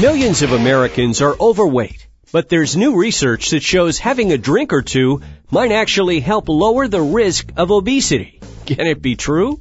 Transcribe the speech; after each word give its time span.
Millions 0.00 0.42
of 0.42 0.50
Americans 0.50 1.22
are 1.22 1.36
overweight, 1.40 2.08
but 2.32 2.48
there's 2.48 2.76
new 2.76 2.96
research 2.96 3.50
that 3.50 3.62
shows 3.62 3.96
having 3.96 4.32
a 4.32 4.38
drink 4.38 4.72
or 4.72 4.82
two 4.82 5.20
might 5.52 5.70
actually 5.70 6.18
help 6.18 6.48
lower 6.48 6.88
the 6.88 7.00
risk 7.00 7.52
of 7.56 7.70
obesity. 7.70 8.40
Can 8.66 8.88
it 8.88 9.00
be 9.00 9.14
true? 9.14 9.60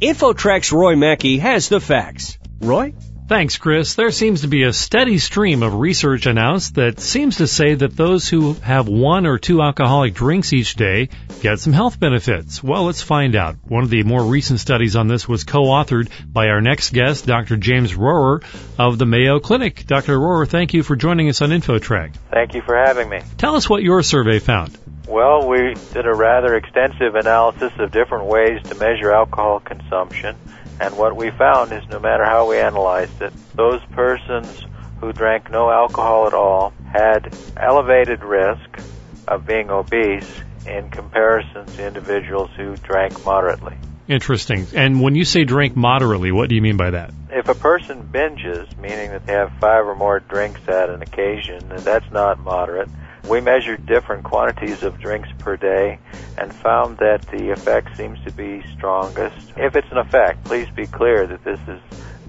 InfoTrack's 0.00 0.70
Roy 0.70 0.94
Mackey 0.94 1.38
has 1.38 1.68
the 1.68 1.80
facts. 1.80 2.38
Roy? 2.60 2.94
Thanks, 3.32 3.56
Chris. 3.56 3.94
There 3.94 4.10
seems 4.10 4.42
to 4.42 4.46
be 4.46 4.64
a 4.64 4.74
steady 4.74 5.16
stream 5.16 5.62
of 5.62 5.76
research 5.76 6.26
announced 6.26 6.74
that 6.74 7.00
seems 7.00 7.38
to 7.38 7.46
say 7.46 7.72
that 7.72 7.96
those 7.96 8.28
who 8.28 8.52
have 8.52 8.88
one 8.88 9.24
or 9.24 9.38
two 9.38 9.62
alcoholic 9.62 10.12
drinks 10.12 10.52
each 10.52 10.74
day 10.74 11.08
get 11.40 11.58
some 11.58 11.72
health 11.72 11.98
benefits. 11.98 12.62
Well, 12.62 12.84
let's 12.84 13.00
find 13.00 13.34
out. 13.34 13.56
One 13.66 13.84
of 13.84 13.88
the 13.88 14.02
more 14.02 14.22
recent 14.22 14.60
studies 14.60 14.96
on 14.96 15.08
this 15.08 15.26
was 15.26 15.44
co-authored 15.44 16.10
by 16.30 16.48
our 16.48 16.60
next 16.60 16.92
guest, 16.92 17.24
Dr. 17.24 17.56
James 17.56 17.94
Rohrer 17.94 18.44
of 18.78 18.98
the 18.98 19.06
Mayo 19.06 19.40
Clinic. 19.40 19.86
Dr. 19.86 20.18
Rohrer, 20.18 20.46
thank 20.46 20.74
you 20.74 20.82
for 20.82 20.94
joining 20.94 21.30
us 21.30 21.40
on 21.40 21.48
InfoTrack. 21.48 22.14
Thank 22.30 22.52
you 22.52 22.60
for 22.60 22.76
having 22.76 23.08
me. 23.08 23.22
Tell 23.38 23.54
us 23.56 23.66
what 23.66 23.82
your 23.82 24.02
survey 24.02 24.40
found. 24.40 24.76
Well, 25.12 25.46
we 25.46 25.74
did 25.92 26.06
a 26.06 26.14
rather 26.14 26.54
extensive 26.54 27.14
analysis 27.14 27.70
of 27.78 27.92
different 27.92 28.24
ways 28.24 28.62
to 28.70 28.74
measure 28.76 29.12
alcohol 29.12 29.60
consumption 29.60 30.36
and 30.80 30.96
what 30.96 31.14
we 31.14 31.30
found 31.30 31.72
is 31.72 31.86
no 31.90 32.00
matter 32.00 32.24
how 32.24 32.48
we 32.48 32.58
analyzed 32.58 33.20
it, 33.20 33.32
those 33.54 33.80
persons 33.92 34.66
who 35.00 35.12
drank 35.12 35.50
no 35.50 35.70
alcohol 35.70 36.26
at 36.26 36.34
all 36.34 36.72
had 36.90 37.32
elevated 37.56 38.24
risk 38.24 38.80
of 39.28 39.46
being 39.46 39.70
obese 39.70 40.26
in 40.66 40.90
comparison 40.90 41.66
to 41.66 41.86
individuals 41.86 42.50
who 42.56 42.74
drank 42.76 43.24
moderately. 43.24 43.76
Interesting. 44.08 44.66
And 44.74 45.00
when 45.00 45.14
you 45.14 45.24
say 45.24 45.44
drink 45.44 45.76
moderately, 45.76 46.32
what 46.32 46.48
do 46.48 46.56
you 46.56 46.62
mean 46.62 46.76
by 46.76 46.90
that? 46.90 47.12
If 47.30 47.48
a 47.48 47.54
person 47.54 48.08
binges, 48.12 48.76
meaning 48.78 49.10
that 49.10 49.26
they 49.26 49.34
have 49.34 49.52
five 49.60 49.86
or 49.86 49.94
more 49.94 50.20
drinks 50.20 50.60
at 50.66 50.90
an 50.90 51.02
occasion, 51.02 51.68
then 51.68 51.84
that's 51.84 52.10
not 52.10 52.40
moderate. 52.40 52.88
We 53.28 53.40
measured 53.40 53.86
different 53.86 54.24
quantities 54.24 54.82
of 54.82 54.98
drinks 54.98 55.28
per 55.38 55.56
day 55.56 55.98
and 56.36 56.52
found 56.52 56.98
that 56.98 57.22
the 57.28 57.50
effect 57.50 57.96
seems 57.96 58.20
to 58.24 58.32
be 58.32 58.64
strongest. 58.72 59.52
If 59.56 59.76
it's 59.76 59.90
an 59.90 59.98
effect, 59.98 60.44
please 60.44 60.68
be 60.70 60.86
clear 60.86 61.26
that 61.26 61.44
this 61.44 61.60
is 61.68 61.80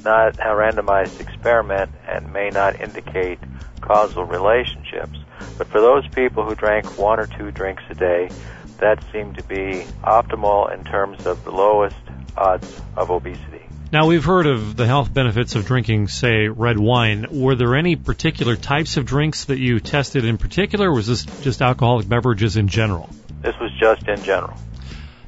not 0.03 0.37
a 0.39 0.53
randomized 0.53 1.19
experiment 1.19 1.89
and 2.07 2.31
may 2.31 2.49
not 2.49 2.79
indicate 2.79 3.39
causal 3.81 4.25
relationships. 4.25 5.17
But 5.57 5.67
for 5.67 5.81
those 5.81 6.07
people 6.09 6.45
who 6.45 6.55
drank 6.55 6.97
one 6.97 7.19
or 7.19 7.27
two 7.27 7.51
drinks 7.51 7.83
a 7.89 7.95
day, 7.95 8.29
that 8.77 9.03
seemed 9.11 9.37
to 9.37 9.43
be 9.43 9.85
optimal 10.03 10.73
in 10.73 10.83
terms 10.83 11.25
of 11.25 11.43
the 11.43 11.51
lowest 11.51 11.95
odds 12.37 12.81
of 12.95 13.09
obesity. 13.09 13.65
Now, 13.93 14.07
we've 14.07 14.25
heard 14.25 14.47
of 14.47 14.75
the 14.75 14.87
health 14.87 15.13
benefits 15.13 15.53
of 15.53 15.67
drinking, 15.67 16.07
say, 16.07 16.47
red 16.47 16.79
wine. 16.79 17.27
Were 17.29 17.53
there 17.53 17.75
any 17.75 17.95
particular 17.95 18.55
types 18.55 18.97
of 18.97 19.05
drinks 19.05 19.45
that 19.45 19.59
you 19.59 19.79
tested 19.79 20.25
in 20.25 20.39
particular, 20.39 20.89
or 20.89 20.95
was 20.95 21.05
this 21.05 21.25
just 21.43 21.61
alcoholic 21.61 22.09
beverages 22.09 22.57
in 22.57 22.69
general? 22.69 23.07
This 23.43 23.53
was 23.61 23.71
just 23.79 24.07
in 24.07 24.23
general. 24.23 24.57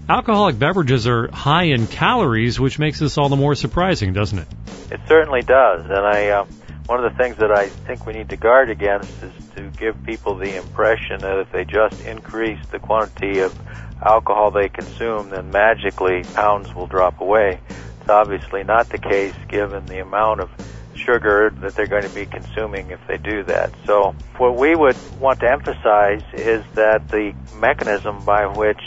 Alcoholic 0.09 0.57
beverages 0.57 1.05
are 1.05 1.29
high 1.29 1.65
in 1.65 1.85
calories, 1.85 2.59
which 2.59 2.79
makes 2.79 2.97
this 2.97 3.19
all 3.19 3.29
the 3.29 3.35
more 3.35 3.53
surprising, 3.53 4.13
doesn't 4.13 4.39
it? 4.39 4.47
It 4.89 4.99
certainly 5.07 5.43
does. 5.43 5.85
And 5.85 5.99
I, 5.99 6.29
uh, 6.29 6.45
one 6.87 7.05
of 7.05 7.11
the 7.11 7.15
things 7.19 7.37
that 7.37 7.51
I 7.51 7.67
think 7.67 8.07
we 8.07 8.13
need 8.13 8.29
to 8.29 8.35
guard 8.35 8.71
against 8.71 9.11
is 9.21 9.31
to 9.57 9.69
give 9.77 10.03
people 10.05 10.37
the 10.37 10.57
impression 10.57 11.19
that 11.19 11.37
if 11.37 11.51
they 11.51 11.65
just 11.65 12.01
increase 12.01 12.65
the 12.71 12.79
quantity 12.79 13.41
of 13.41 13.55
alcohol 14.01 14.49
they 14.49 14.69
consume, 14.69 15.29
then 15.29 15.51
magically 15.51 16.23
pounds 16.33 16.73
will 16.73 16.87
drop 16.87 17.21
away. 17.21 17.59
It's 18.05 18.11
obviously 18.11 18.63
not 18.63 18.87
the 18.89 18.99
case 18.99 19.33
given 19.47 19.83
the 19.87 19.97
amount 19.97 20.39
of 20.39 20.51
sugar 20.93 21.49
that 21.61 21.73
they're 21.73 21.87
going 21.87 22.03
to 22.03 22.13
be 22.13 22.27
consuming 22.27 22.91
if 22.91 22.99
they 23.07 23.17
do 23.17 23.41
that. 23.45 23.73
So 23.87 24.13
what 24.37 24.55
we 24.55 24.75
would 24.75 24.95
want 25.19 25.39
to 25.39 25.49
emphasize 25.49 26.21
is 26.33 26.63
that 26.75 27.07
the 27.09 27.33
mechanism 27.55 28.23
by 28.23 28.45
which 28.45 28.79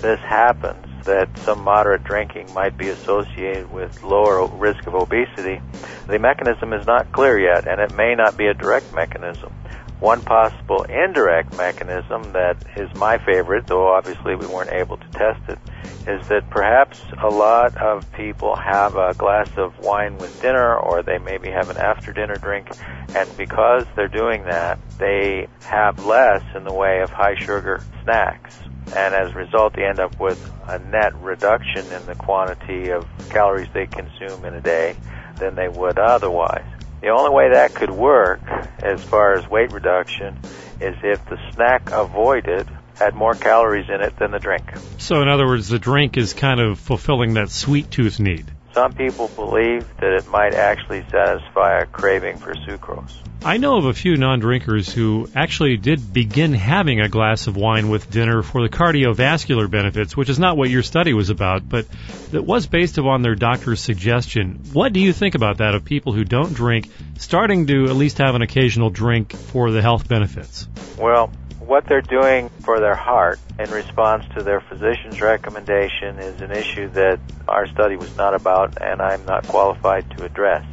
this 0.00 0.18
happens, 0.20 0.86
that 1.04 1.28
some 1.40 1.62
moderate 1.62 2.02
drinking 2.04 2.54
might 2.54 2.78
be 2.78 2.88
associated 2.88 3.70
with 3.70 4.02
lower 4.02 4.46
risk 4.46 4.86
of 4.86 4.94
obesity, 4.94 5.60
the 6.06 6.18
mechanism 6.18 6.72
is 6.72 6.86
not 6.86 7.12
clear 7.12 7.38
yet 7.38 7.68
and 7.68 7.78
it 7.78 7.94
may 7.94 8.14
not 8.14 8.38
be 8.38 8.46
a 8.46 8.54
direct 8.54 8.90
mechanism. 8.94 9.52
One 10.00 10.22
possible 10.22 10.84
indirect 10.84 11.54
mechanism 11.58 12.32
that 12.32 12.56
is 12.78 12.88
my 12.94 13.18
favorite, 13.18 13.66
though 13.66 13.88
obviously 13.88 14.34
we 14.34 14.46
weren't 14.46 14.72
able 14.72 14.96
to 14.96 15.08
test 15.10 15.40
it, 15.50 15.58
is 16.06 16.26
that 16.28 16.48
perhaps 16.50 17.00
a 17.22 17.28
lot 17.28 17.76
of 17.76 18.10
people 18.12 18.56
have 18.56 18.96
a 18.96 19.14
glass 19.14 19.48
of 19.56 19.78
wine 19.78 20.18
with 20.18 20.40
dinner 20.40 20.76
or 20.76 21.02
they 21.02 21.18
maybe 21.18 21.50
have 21.50 21.70
an 21.70 21.76
after 21.76 22.12
dinner 22.12 22.36
drink 22.36 22.68
and 23.14 23.36
because 23.36 23.84
they're 23.94 24.08
doing 24.08 24.44
that, 24.44 24.78
they 24.98 25.46
have 25.64 26.04
less 26.06 26.42
in 26.54 26.64
the 26.64 26.72
way 26.72 27.00
of 27.02 27.10
high 27.10 27.34
sugar 27.34 27.82
snacks. 28.02 28.58
And 28.96 29.14
as 29.14 29.32
a 29.32 29.34
result, 29.34 29.74
they 29.74 29.84
end 29.84 30.00
up 30.00 30.18
with 30.18 30.50
a 30.66 30.78
net 30.78 31.14
reduction 31.20 31.84
in 31.92 32.06
the 32.06 32.14
quantity 32.14 32.90
of 32.90 33.06
calories 33.28 33.68
they 33.74 33.86
consume 33.86 34.44
in 34.44 34.54
a 34.54 34.60
day 34.60 34.96
than 35.38 35.54
they 35.54 35.68
would 35.68 35.98
otherwise. 35.98 36.64
The 37.02 37.08
only 37.08 37.30
way 37.34 37.50
that 37.52 37.74
could 37.74 37.90
work 37.90 38.40
as 38.82 39.02
far 39.02 39.34
as 39.34 39.48
weight 39.48 39.72
reduction 39.72 40.38
is 40.80 40.96
if 41.02 41.24
the 41.26 41.38
snack 41.52 41.90
avoided 41.90 42.68
had 42.98 43.14
more 43.14 43.34
calories 43.34 43.88
in 43.88 44.00
it 44.00 44.16
than 44.18 44.30
the 44.30 44.38
drink. 44.38 44.64
So, 44.98 45.22
in 45.22 45.28
other 45.28 45.46
words, 45.46 45.68
the 45.68 45.78
drink 45.78 46.16
is 46.16 46.32
kind 46.32 46.60
of 46.60 46.78
fulfilling 46.78 47.34
that 47.34 47.50
sweet 47.50 47.90
tooth 47.90 48.20
need. 48.20 48.50
Some 48.72 48.94
people 48.94 49.28
believe 49.28 49.86
that 49.98 50.12
it 50.12 50.28
might 50.28 50.54
actually 50.54 51.04
satisfy 51.10 51.80
a 51.80 51.86
craving 51.86 52.38
for 52.38 52.54
sucrose. 52.54 53.12
I 53.44 53.56
know 53.56 53.76
of 53.76 53.86
a 53.86 53.92
few 53.92 54.16
non-drinkers 54.16 54.94
who 54.94 55.28
actually 55.34 55.76
did 55.76 56.12
begin 56.12 56.54
having 56.54 57.00
a 57.00 57.08
glass 57.08 57.48
of 57.48 57.56
wine 57.56 57.88
with 57.88 58.08
dinner 58.08 58.42
for 58.42 58.62
the 58.62 58.68
cardiovascular 58.68 59.68
benefits, 59.68 60.16
which 60.16 60.28
is 60.28 60.38
not 60.38 60.56
what 60.56 60.70
your 60.70 60.84
study 60.84 61.12
was 61.12 61.28
about, 61.28 61.68
but 61.68 61.86
it 62.32 62.44
was 62.44 62.68
based 62.68 62.98
upon 62.98 63.22
their 63.22 63.34
doctor's 63.34 63.80
suggestion. 63.80 64.60
What 64.72 64.92
do 64.92 65.00
you 65.00 65.12
think 65.12 65.34
about 65.34 65.58
that 65.58 65.74
of 65.74 65.84
people 65.84 66.12
who 66.12 66.24
don't 66.24 66.54
drink 66.54 66.88
starting 67.18 67.66
to 67.66 67.86
at 67.86 67.96
least 67.96 68.18
have 68.18 68.36
an 68.36 68.42
occasional 68.42 68.90
drink 68.90 69.32
for 69.32 69.72
the 69.72 69.82
health 69.82 70.06
benefits? 70.08 70.68
Well, 70.96 71.32
what 71.66 71.86
they're 71.86 72.00
doing 72.00 72.50
for 72.64 72.80
their 72.80 72.96
heart 72.96 73.38
in 73.58 73.70
response 73.70 74.24
to 74.36 74.42
their 74.42 74.60
physician's 74.60 75.20
recommendation 75.20 76.18
is 76.18 76.40
an 76.40 76.50
issue 76.50 76.88
that 76.90 77.20
our 77.46 77.66
study 77.68 77.96
was 77.96 78.14
not 78.16 78.34
about 78.34 78.82
and 78.82 79.00
I'm 79.00 79.24
not 79.24 79.46
qualified 79.46 80.10
to 80.16 80.24
address. 80.24 80.64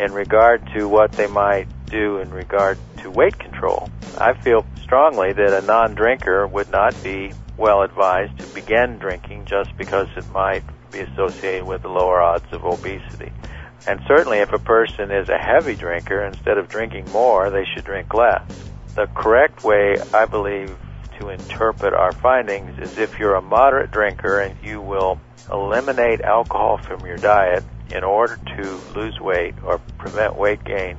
In 0.00 0.12
regard 0.12 0.68
to 0.74 0.88
what 0.88 1.12
they 1.12 1.26
might 1.26 1.68
do 1.86 2.18
in 2.18 2.30
regard 2.30 2.78
to 2.98 3.10
weight 3.10 3.38
control, 3.38 3.88
I 4.18 4.32
feel 4.34 4.66
strongly 4.82 5.32
that 5.32 5.62
a 5.62 5.64
non-drinker 5.64 6.46
would 6.46 6.70
not 6.70 7.00
be 7.02 7.32
well 7.56 7.82
advised 7.82 8.38
to 8.38 8.46
begin 8.48 8.98
drinking 8.98 9.44
just 9.44 9.76
because 9.76 10.08
it 10.16 10.28
might 10.32 10.64
be 10.90 11.00
associated 11.00 11.64
with 11.64 11.82
the 11.82 11.88
lower 11.88 12.20
odds 12.20 12.52
of 12.52 12.64
obesity. 12.64 13.32
And 13.86 14.00
certainly 14.06 14.38
if 14.38 14.52
a 14.52 14.58
person 14.58 15.10
is 15.10 15.28
a 15.28 15.38
heavy 15.38 15.76
drinker, 15.76 16.24
instead 16.24 16.58
of 16.58 16.68
drinking 16.68 17.10
more, 17.12 17.50
they 17.50 17.64
should 17.64 17.84
drink 17.84 18.12
less. 18.14 18.42
The 18.94 19.06
correct 19.14 19.64
way, 19.64 19.96
I 20.12 20.26
believe, 20.26 20.76
to 21.18 21.30
interpret 21.30 21.94
our 21.94 22.12
findings 22.12 22.78
is 22.78 22.90
if 22.98 23.18
you're 23.18 23.36
a 23.36 23.40
moderate 23.40 23.90
drinker 23.90 24.38
and 24.40 24.54
you 24.62 24.82
will 24.82 25.18
eliminate 25.50 26.20
alcohol 26.20 26.78
from 26.86 27.06
your 27.06 27.16
diet 27.16 27.64
in 27.90 28.04
order 28.04 28.38
to 28.56 28.82
lose 28.94 29.18
weight 29.18 29.54
or 29.64 29.78
prevent 29.96 30.36
weight 30.36 30.62
gain, 30.64 30.98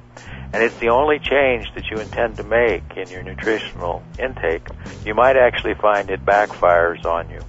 and 0.53 0.63
it's 0.63 0.79
the 0.79 0.89
only 0.89 1.19
change 1.19 1.67
that 1.75 1.83
you 1.91 1.99
intend 1.99 2.37
to 2.37 2.43
make 2.43 2.83
in 2.97 3.09
your 3.09 3.21
nutritional 3.21 4.01
intake, 4.17 4.65
you 5.05 5.13
might 5.13 5.38
actually 5.38 5.75
find 5.75 6.09
it 6.09 6.25
backfires 6.25 7.06
on 7.06 7.29
you. 7.29 7.41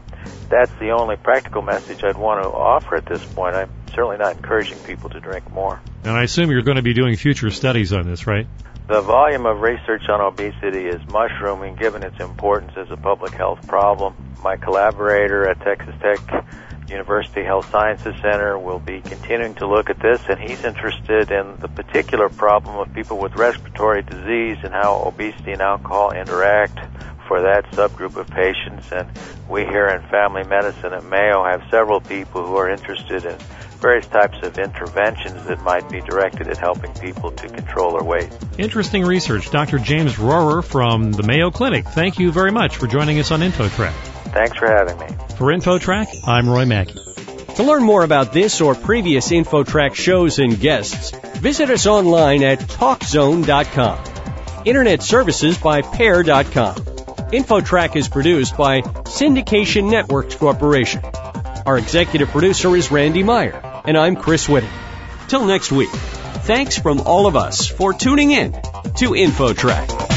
That's 0.51 0.73
the 0.79 0.91
only 0.91 1.17
practical 1.17 1.63
message 1.63 2.01
I'd 2.05 2.19
want 2.19 2.43
to 2.43 2.49
offer 2.51 2.97
at 2.97 3.07
this 3.07 3.25
point. 3.35 3.55
I'm 3.55 3.71
certainly 3.95 4.17
not 4.17 4.37
encouraging 4.37 4.79
people 4.81 5.11
to 5.11 5.21
drink 5.21 5.51
more. 5.53 5.81
And 6.05 6.13
I 6.13 6.23
assume 6.23 6.51
you're 6.51 6.63
going 6.63 6.77
to 6.77 6.83
be 6.83 6.95
doing 6.95 7.17
future 7.17 7.51
studies 7.51 7.93
on 7.93 8.07
this, 8.07 8.27
right? 8.27 8.47
The 8.87 9.01
volume 9.01 9.47
of 9.47 9.63
research 9.63 10.09
on 10.11 10.21
obesity 10.21 10.87
is 10.87 11.01
mushrooming 11.09 11.77
given 11.77 12.03
its 12.03 12.21
importance 12.21 12.73
as 12.77 12.91
a 12.91 12.97
public 12.97 13.33
health 13.33 13.67
problem. 13.67 14.15
My 14.43 14.57
collaborator 14.57 15.49
at 15.49 15.61
Texas 15.61 15.95
Tech 16.03 16.19
University 16.89 17.43
Health 17.43 17.71
Sciences 17.71 18.15
Center 18.21 18.59
will 18.59 18.79
be 18.79 19.01
continuing 19.01 19.55
to 19.55 19.67
look 19.67 19.89
at 19.89 19.99
this, 20.01 20.21
and 20.29 20.39
he's 20.39 20.63
interested 20.65 21.31
in 21.31 21.57
the 21.61 21.69
particular 21.69 22.29
problem 22.29 22.77
of 22.77 22.93
people 22.93 23.19
with 23.19 23.35
respiratory 23.37 24.03
disease 24.03 24.59
and 24.63 24.75
how 24.75 25.03
obesity 25.07 25.53
and 25.53 25.63
alcohol 25.63 26.11
interact 26.13 26.79
for 27.27 27.41
that 27.41 27.65
subgroup 27.73 28.17
of 28.17 28.29
patients. 28.29 28.93
And 28.93 29.09
we 29.49 29.63
here 29.63 29.87
in 29.87 30.03
family 30.11 30.45
medicine 30.45 30.93
at 30.93 31.05
Mayo 31.05 31.43
have 31.43 31.63
several 31.71 32.01
people 32.01 32.47
who 32.47 32.57
are 32.57 32.69
interested 32.69 33.25
in 33.25 33.39
various 33.85 34.07
types 34.07 34.39
of 34.43 34.57
interventions 34.57 35.45
that 35.45 35.61
might 35.61 35.87
be 35.91 36.01
directed 36.01 36.49
at 36.49 36.57
helping 36.57 36.91
people 36.95 37.31
to 37.31 37.47
control 37.49 37.93
their 37.93 38.03
weight. 38.03 38.31
Interesting 38.57 39.05
research. 39.05 39.51
Dr. 39.51 39.79
James 39.79 40.15
Rohrer 40.15 40.65
from 40.65 41.13
the 41.13 41.23
Mayo 41.23 41.51
Clinic. 41.51 41.85
Thank 41.85 42.19
you 42.19 42.33
very 42.33 42.51
much 42.51 42.77
for 42.79 42.87
joining 42.87 43.19
us 43.21 43.31
on 43.31 43.41
InfoTrack. 43.41 43.93
Thanks 44.33 44.57
for 44.57 44.69
having 44.69 44.99
me. 44.99 45.07
For 45.37 45.53
InfoTrack, 45.53 46.27
I'm 46.27 46.49
Roy 46.49 46.65
Mackey. 46.65 46.99
To 47.57 47.63
learn 47.63 47.83
more 47.83 48.03
about 48.03 48.33
this 48.33 48.63
or 48.63 48.75
previous 48.75 49.29
InfoTrack 49.29 49.95
shows 49.95 50.39
and 50.39 50.59
guests, 50.59 51.11
visit 51.41 51.69
us 51.69 51.87
online 51.87 52.43
at 52.43 52.61
TalkZone.com. 52.61 53.99
Internet 54.65 55.03
services 55.03 55.59
by 55.59 55.83
Pair.com. 55.83 56.75
InfoTrack 56.75 57.97
is 57.97 58.09
produced 58.09 58.57
by 58.57 58.81
Syndication 58.81 59.91
Networks 59.91 60.37
Corporation. 60.37 61.03
Our 61.67 61.77
executive 61.77 62.31
producer 62.31 62.75
is 62.77 62.91
Randy 62.91 63.23
Meyer, 63.23 63.74
and 63.85 63.99
I'm 63.99 64.17
Chris 64.17 64.49
Whitting. 64.49 64.71
Till 65.29 65.45
next 65.45 65.71
week, 65.71 65.91
thanks 65.91 66.79
from 66.79 67.01
all 67.01 67.27
of 67.27 67.37
us 67.37 67.69
for 67.69 67.93
tuning 67.93 68.31
in 68.31 68.53
to 68.53 69.11
InfoTrack. 69.11 70.14